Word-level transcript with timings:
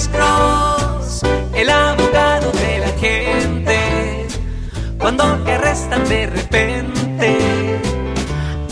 Alex 0.00 0.08
Cross, 0.16 1.22
el 1.54 1.68
abogado 1.68 2.50
de 2.52 2.78
la 2.78 2.88
gente. 2.98 4.26
Cuando 4.98 5.24
te 5.44 5.52
arrestan 5.52 6.08
de 6.08 6.26
repente, 6.26 7.36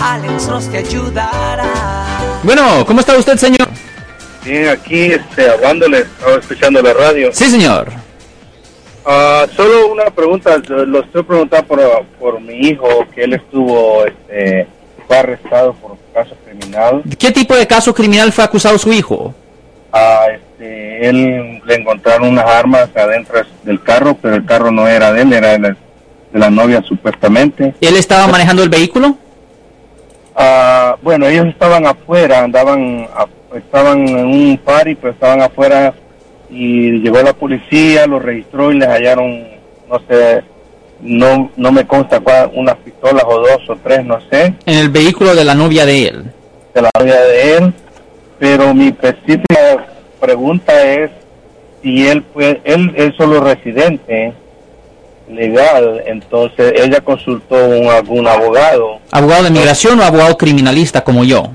Alex 0.00 0.46
Cross 0.46 0.70
te 0.70 0.78
ayudará. 0.78 2.20
Bueno, 2.44 2.86
¿cómo 2.86 3.00
está 3.00 3.16
usted, 3.18 3.36
señor? 3.38 3.68
Bien, 4.44 4.68
aquí 4.68 5.14
este, 5.14 5.50
hablándole, 5.50 6.02
estaba 6.02 6.36
escuchando 6.36 6.80
la 6.80 6.92
radio. 6.92 7.30
Sí, 7.32 7.50
señor. 7.50 7.90
Ah, 9.04 9.46
solo 9.56 9.88
una 9.88 10.04
pregunta, 10.04 10.56
lo 10.68 11.00
estoy 11.00 11.24
preguntando 11.24 11.66
por, 11.66 12.04
por 12.20 12.40
mi 12.40 12.68
hijo, 12.68 13.04
que 13.12 13.24
él 13.24 13.32
estuvo, 13.32 14.06
este, 14.06 14.68
fue 15.08 15.18
arrestado 15.18 15.74
por 15.74 15.96
caso 16.14 16.36
criminal. 16.44 17.02
¿Qué 17.18 17.32
tipo 17.32 17.56
de 17.56 17.66
caso 17.66 17.92
criminal 17.92 18.30
fue 18.32 18.44
acusado 18.44 18.78
su 18.78 18.92
hijo? 18.92 19.34
Ah, 19.92 20.26
este, 20.66 21.08
él 21.08 21.62
le 21.64 21.74
encontraron 21.74 22.28
unas 22.28 22.46
armas 22.46 22.88
adentro 22.94 23.40
del 23.62 23.82
carro, 23.82 24.16
pero 24.20 24.34
el 24.34 24.44
carro 24.44 24.70
no 24.70 24.86
era 24.86 25.12
de 25.12 25.22
él, 25.22 25.32
era 25.32 25.52
de 25.52 25.58
la, 25.58 25.68
de 25.68 26.38
la 26.38 26.50
novia 26.50 26.82
supuestamente. 26.82 27.74
¿Él 27.80 27.96
estaba 27.96 28.26
manejando 28.26 28.62
el 28.62 28.68
vehículo? 28.68 29.16
Ah, 30.34 30.96
bueno, 31.02 31.26
ellos 31.26 31.46
estaban 31.46 31.86
afuera, 31.86 32.44
andaban, 32.44 33.06
estaban 33.54 34.06
en 34.06 34.26
un 34.26 34.58
party, 34.58 34.94
pero 34.96 35.12
estaban 35.12 35.40
afuera 35.40 35.94
y 36.50 37.00
llegó 37.00 37.22
la 37.22 37.32
policía, 37.32 38.06
lo 38.06 38.18
registró 38.18 38.70
y 38.70 38.78
les 38.78 38.88
hallaron, 38.88 39.48
no 39.88 40.00
sé, 40.08 40.42
no, 41.00 41.50
no 41.56 41.72
me 41.72 41.86
consta 41.86 42.20
cuál, 42.20 42.50
unas 42.54 42.76
pistolas 42.76 43.24
o 43.26 43.40
dos 43.40 43.68
o 43.68 43.76
tres, 43.82 44.04
no 44.04 44.18
sé, 44.30 44.54
En 44.66 44.78
el 44.78 44.90
vehículo 44.90 45.34
de 45.34 45.44
la 45.44 45.54
novia 45.54 45.86
de 45.86 46.08
él. 46.08 46.24
de 46.74 46.82
la 46.82 46.90
novia 46.98 47.20
de 47.20 47.56
él, 47.56 47.74
pero 48.38 48.74
mi 48.74 48.88
específica 48.88 49.95
pregunta 50.20 50.82
es 50.82 51.10
si 51.82 52.06
él 52.06 52.24
fue, 52.32 52.60
él 52.64 52.92
es 52.96 53.14
solo 53.16 53.40
residente 53.40 54.32
legal, 55.30 56.02
entonces 56.06 56.74
ella 56.76 57.00
consultó 57.00 57.56
un, 57.68 57.88
algún 57.88 58.26
abogado. 58.26 58.98
¿Abogado 59.10 59.44
de 59.44 59.50
migración 59.50 59.98
o 60.00 60.02
abogado 60.02 60.36
criminalista 60.36 61.02
como 61.02 61.24
yo? 61.24 61.48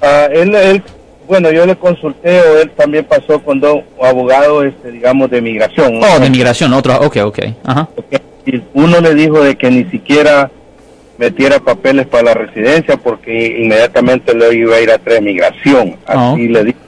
Ah, 0.00 0.28
él, 0.30 0.54
él, 0.54 0.82
bueno, 1.26 1.50
yo 1.50 1.66
le 1.66 1.76
consulté 1.76 2.40
o 2.40 2.58
él 2.58 2.70
también 2.70 3.04
pasó 3.04 3.42
con 3.42 3.60
dos 3.60 3.80
abogados, 4.02 4.66
este, 4.66 4.92
digamos, 4.92 5.30
de 5.30 5.40
migración. 5.40 6.00
Oh, 6.02 6.18
de 6.18 6.30
migración, 6.30 6.72
otro. 6.72 6.94
Ok, 7.00 7.16
ok. 7.24 7.38
Ajá. 7.64 7.88
Uno 8.74 9.00
le 9.00 9.14
dijo 9.14 9.42
de 9.42 9.56
que 9.56 9.70
ni 9.70 9.84
siquiera 9.86 10.50
metiera 11.18 11.58
papeles 11.58 12.06
para 12.06 12.24
la 12.24 12.34
residencia 12.34 12.96
porque 12.96 13.58
inmediatamente 13.58 14.34
le 14.34 14.54
iba 14.54 14.76
a 14.76 14.80
ir 14.80 14.90
a 14.90 14.98
tres 14.98 15.20
migración. 15.22 15.96
Así 16.06 16.48
le 16.48 16.64
dijo. 16.64 16.78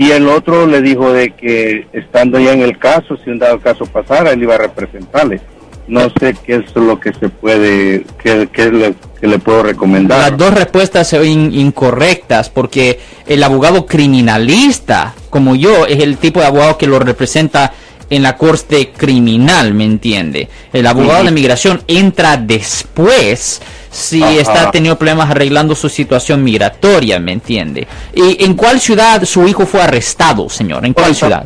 Y 0.00 0.12
el 0.12 0.28
otro 0.28 0.66
le 0.66 0.80
dijo 0.80 1.12
de 1.12 1.32
que 1.32 1.86
estando 1.92 2.40
ya 2.40 2.54
en 2.54 2.62
el 2.62 2.78
caso, 2.78 3.18
si 3.22 3.28
un 3.28 3.38
dado 3.38 3.60
caso 3.60 3.84
pasara, 3.84 4.30
él 4.30 4.42
iba 4.42 4.54
a 4.54 4.58
representarle. 4.58 5.42
No 5.88 6.08
sé 6.18 6.34
qué 6.42 6.54
es 6.54 6.74
lo 6.74 6.98
que 6.98 7.12
se 7.12 7.28
puede, 7.28 8.06
qué, 8.22 8.48
qué 8.50 8.72
le, 8.72 8.94
qué 9.20 9.26
le 9.26 9.38
puedo 9.38 9.62
recomendar. 9.62 10.30
Las 10.30 10.38
dos 10.38 10.54
respuestas 10.54 11.12
ven 11.12 11.52
incorrectas 11.52 12.48
porque 12.48 12.98
el 13.26 13.42
abogado 13.42 13.84
criminalista, 13.84 15.12
como 15.28 15.54
yo, 15.54 15.84
es 15.84 16.02
el 16.02 16.16
tipo 16.16 16.40
de 16.40 16.46
abogado 16.46 16.78
que 16.78 16.86
lo 16.86 16.98
representa 16.98 17.74
en 18.08 18.22
la 18.22 18.38
corte 18.38 18.92
criminal, 18.96 19.74
¿me 19.74 19.84
entiende? 19.84 20.48
El 20.72 20.86
abogado 20.86 21.18
Ujú. 21.18 21.26
de 21.26 21.32
migración 21.32 21.82
entra 21.86 22.38
después 22.38 23.60
si 23.90 24.22
Ajá. 24.22 24.32
está 24.34 24.70
teniendo 24.70 24.96
problemas 24.98 25.30
arreglando 25.30 25.74
su 25.74 25.88
situación 25.88 26.44
migratoria, 26.44 27.18
¿me 27.18 27.32
entiende? 27.32 27.86
¿Y 28.14 28.44
en 28.44 28.54
cuál 28.54 28.80
ciudad 28.80 29.24
su 29.24 29.46
hijo 29.48 29.66
fue 29.66 29.82
arrestado, 29.82 30.48
señor? 30.48 30.84
¿En 30.86 30.92
cuál 30.92 31.14
ciudad? 31.14 31.44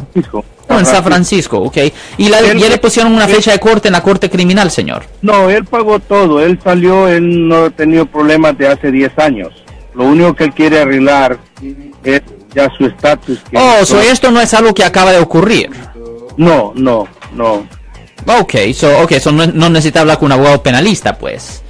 No, 0.69 0.79
en 0.79 0.87
San 0.87 1.05
Francisco, 1.05 1.59
ok. 1.59 1.77
¿Y 2.19 2.29
la, 2.29 2.39
Él- 2.41 2.59
ya 2.59 2.69
le 2.69 2.79
pusieron 2.79 3.13
una 3.13 3.29
fecha 3.29 3.53
de 3.53 3.59
corte 3.61 3.89
en 3.89 3.93
la 3.93 4.03
corte 4.03 4.31
criminal, 4.31 4.71
señor? 4.71 5.05
No, 5.23 5.49
él 5.51 5.65
pagó 5.65 5.99
todo. 6.01 6.41
Él 6.41 6.59
salió, 6.65 7.07
él 7.09 7.49
no 7.49 7.65
ha 7.67 7.71
tenido 7.71 8.07
problemas 8.07 8.57
de 8.57 8.69
hace 8.69 8.91
10 8.91 9.19
años. 9.19 9.49
Lo 9.95 10.05
único 10.05 10.35
que 10.35 10.45
él 10.45 10.55
quiere 10.55 10.81
arreglar 10.81 11.39
es 12.03 12.23
ya 12.55 12.71
su 12.77 12.87
estatus. 12.87 13.39
Oh, 13.55 13.85
so 13.85 14.01
esto 14.01 14.31
no 14.31 14.41
es 14.41 14.53
algo 14.55 14.73
que 14.75 14.85
acaba 14.85 15.13
de 15.13 15.19
ocurrir. 15.19 15.71
No, 16.37 16.73
no, 16.75 17.07
no. 17.35 17.67
Ok, 18.41 18.55
so, 18.75 19.01
okay, 19.03 19.21
so 19.21 19.31
no, 19.33 19.47
no 19.47 19.69
necesita 19.69 20.01
hablar 20.01 20.19
con 20.19 20.27
un 20.27 20.33
abogado 20.33 20.63
penalista, 20.63 21.17
pues. 21.19 21.63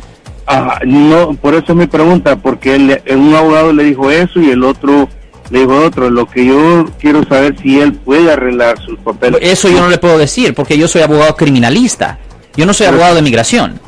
Ajá, 0.47 0.81
no, 0.85 1.35
por 1.35 1.55
eso 1.55 1.67
es 1.69 1.75
mi 1.75 1.87
pregunta, 1.87 2.37
porque 2.37 2.75
él, 2.75 3.03
un 3.11 3.35
abogado 3.35 3.73
le 3.73 3.85
dijo 3.85 4.11
eso 4.11 4.41
y 4.41 4.51
el 4.51 4.63
otro 4.63 5.09
le 5.51 5.61
dijo 5.61 5.77
otro. 5.77 6.11
Lo 6.11 6.27
que 6.27 6.45
yo 6.45 6.87
quiero 6.99 7.25
saber 7.25 7.57
si 7.61 7.81
él 7.81 7.95
puede 7.95 8.31
arreglar 8.31 8.79
sus 8.81 8.99
papeles. 8.99 9.41
Eso 9.43 9.69
yo 9.69 9.81
no 9.81 9.89
le 9.89 9.99
puedo 9.99 10.19
decir, 10.19 10.55
porque 10.55 10.77
yo 10.77 10.89
soy 10.89 11.03
abogado 11.03 11.35
criminalista. 11.37 12.19
Yo 12.57 12.67
no 12.67 12.75
soy 12.75 12.87
abogado 12.87 13.15
de 13.15 13.23
migración. 13.23 13.81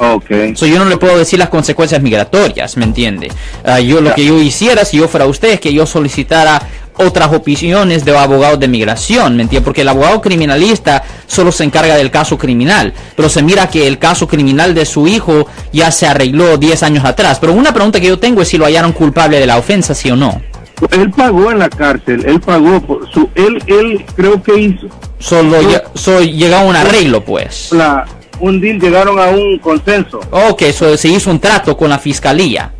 Ok. 0.00 0.30
So, 0.54 0.66
yo 0.66 0.78
no 0.78 0.86
le 0.86 0.96
puedo 0.96 1.18
decir 1.18 1.38
las 1.38 1.50
consecuencias 1.50 2.00
migratorias, 2.00 2.76
¿me 2.78 2.84
entiende? 2.84 3.30
Ah, 3.62 3.80
yo 3.80 4.00
lo 4.00 4.14
que 4.14 4.24
yo 4.24 4.40
hiciera 4.40 4.84
si 4.86 4.96
yo 4.96 5.08
fuera 5.08 5.26
usted 5.26 5.50
es 5.50 5.60
que 5.60 5.74
yo 5.74 5.84
solicitara 5.84 6.62
otras 7.00 7.32
opiniones 7.32 8.04
de 8.04 8.16
abogados 8.16 8.58
de 8.60 8.68
migración, 8.68 9.36
¿me 9.36 9.42
entiende? 9.42 9.64
Porque 9.64 9.82
el 9.82 9.88
abogado 9.88 10.20
criminalista 10.20 11.02
solo 11.26 11.52
se 11.52 11.64
encarga 11.64 11.96
del 11.96 12.10
caso 12.10 12.36
criminal, 12.38 12.92
pero 13.16 13.28
se 13.28 13.42
mira 13.42 13.68
que 13.68 13.86
el 13.86 13.98
caso 13.98 14.26
criminal 14.28 14.74
de 14.74 14.84
su 14.86 15.06
hijo 15.08 15.46
ya 15.72 15.90
se 15.90 16.06
arregló 16.06 16.56
10 16.56 16.82
años 16.82 17.04
atrás. 17.04 17.38
Pero 17.40 17.52
una 17.52 17.72
pregunta 17.74 18.00
que 18.00 18.06
yo 18.08 18.18
tengo 18.18 18.42
es 18.42 18.48
si 18.48 18.58
lo 18.58 18.64
hallaron 18.64 18.92
culpable 18.92 19.38
de 19.40 19.46
la 19.46 19.56
ofensa, 19.58 19.94
sí 19.94 20.10
o 20.10 20.16
no. 20.16 20.40
Él 20.92 21.10
pagó 21.10 21.50
en 21.52 21.58
la 21.58 21.68
cárcel, 21.68 22.24
él 22.26 22.40
pagó 22.40 22.80
por 22.80 23.10
su, 23.12 23.28
él, 23.34 23.62
él 23.66 24.04
creo 24.16 24.42
que 24.42 24.58
hizo. 24.58 24.86
Solo 25.18 25.60
lle- 25.60 25.82
so, 25.94 26.20
llegó 26.22 26.54
a 26.56 26.60
un 26.62 26.74
arreglo, 26.74 27.22
pues. 27.22 27.68
La, 27.72 28.06
un 28.40 28.58
deal, 28.60 28.80
llegaron 28.80 29.18
a 29.18 29.26
un 29.26 29.58
consenso. 29.58 30.20
Ok, 30.30 30.62
so, 30.72 30.96
se 30.96 31.08
hizo 31.08 31.30
un 31.30 31.38
trato 31.38 31.76
con 31.76 31.90
la 31.90 31.98
fiscalía. 31.98 32.72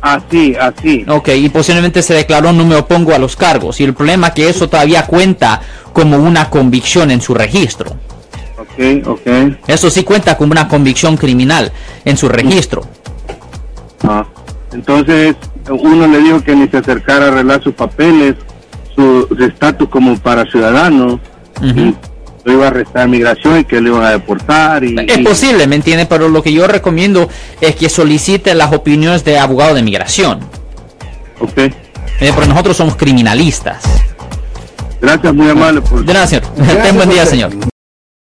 Así, 0.00 0.54
así. 0.54 1.04
Ok, 1.08 1.28
y 1.36 1.48
posiblemente 1.48 2.02
se 2.02 2.14
declaró 2.14 2.52
no 2.52 2.64
me 2.64 2.76
opongo 2.76 3.14
a 3.14 3.18
los 3.18 3.36
cargos. 3.36 3.80
Y 3.80 3.84
el 3.84 3.94
problema 3.94 4.28
es 4.28 4.34
que 4.34 4.48
eso 4.48 4.68
todavía 4.68 5.06
cuenta 5.06 5.60
como 5.92 6.18
una 6.18 6.50
convicción 6.50 7.10
en 7.10 7.20
su 7.20 7.34
registro. 7.34 7.96
Ok, 8.58 9.06
ok. 9.06 9.26
Eso 9.66 9.90
sí 9.90 10.04
cuenta 10.04 10.36
como 10.36 10.52
una 10.52 10.68
convicción 10.68 11.16
criminal 11.16 11.72
en 12.04 12.16
su 12.16 12.28
registro. 12.28 12.82
Ah, 14.04 14.24
entonces, 14.72 15.34
uno 15.68 16.06
le 16.06 16.18
dijo 16.18 16.42
que 16.42 16.54
ni 16.54 16.68
se 16.68 16.78
acercara 16.78 17.26
a 17.26 17.28
arreglar 17.28 17.62
sus 17.62 17.74
papeles, 17.74 18.36
su 18.94 19.26
estatus 19.40 19.88
como 19.88 20.16
para 20.18 20.44
ciudadano. 20.44 21.18
y 21.60 21.94
Lo 22.48 22.54
iba 22.54 22.64
a 22.64 22.68
arrestar 22.68 23.06
migración 23.08 23.58
y 23.60 23.64
que 23.66 23.78
lo 23.78 23.90
iban 23.90 24.04
a 24.04 24.10
deportar. 24.12 24.82
Y, 24.82 24.96
Es 25.06 25.18
y- 25.18 25.22
posible, 25.22 25.66
¿me 25.66 25.76
entiende? 25.76 26.06
Pero 26.06 26.30
lo 26.30 26.42
que 26.42 26.50
yo 26.50 26.66
recomiendo 26.66 27.28
es 27.60 27.76
que 27.76 27.90
solicite 27.90 28.54
las 28.54 28.72
opiniones 28.72 29.22
de 29.22 29.38
abogado 29.38 29.74
de 29.74 29.82
migración. 29.82 30.40
Ok. 31.40 31.58
Eh, 31.58 32.32
porque 32.34 32.48
nosotros 32.48 32.74
somos 32.74 32.96
criminalistas. 32.96 33.84
Gracias, 35.02 35.34
muy 35.34 35.50
amable. 35.50 35.82
Por... 35.82 36.02
De 36.06 36.14
nada, 36.14 36.26
señor. 36.26 36.44
Ten 36.82 36.96
buen 36.96 37.10
día, 37.10 37.26
señor. 37.26 37.50